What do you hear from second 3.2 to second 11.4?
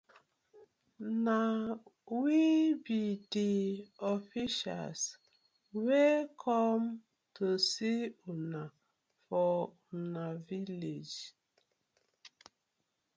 di officials wey com to see una for una village.